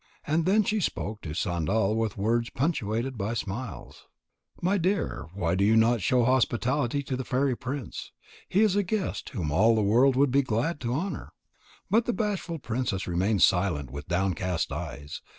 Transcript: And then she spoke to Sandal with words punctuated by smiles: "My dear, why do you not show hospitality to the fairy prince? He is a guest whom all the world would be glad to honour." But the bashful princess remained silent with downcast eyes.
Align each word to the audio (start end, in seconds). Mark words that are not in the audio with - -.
And 0.25 0.47
then 0.47 0.63
she 0.63 0.79
spoke 0.79 1.21
to 1.21 1.35
Sandal 1.35 1.95
with 1.95 2.17
words 2.17 2.49
punctuated 2.49 3.19
by 3.19 3.35
smiles: 3.35 4.07
"My 4.59 4.79
dear, 4.79 5.27
why 5.35 5.53
do 5.53 5.63
you 5.63 5.77
not 5.77 6.01
show 6.01 6.23
hospitality 6.25 7.03
to 7.03 7.15
the 7.15 7.23
fairy 7.23 7.55
prince? 7.55 8.11
He 8.49 8.61
is 8.61 8.75
a 8.75 8.81
guest 8.81 9.29
whom 9.29 9.51
all 9.51 9.75
the 9.75 9.83
world 9.83 10.15
would 10.15 10.31
be 10.31 10.41
glad 10.41 10.79
to 10.81 10.91
honour." 10.93 11.33
But 11.87 12.05
the 12.05 12.13
bashful 12.13 12.57
princess 12.57 13.05
remained 13.05 13.43
silent 13.43 13.91
with 13.91 14.07
downcast 14.07 14.71
eyes. 14.71 15.21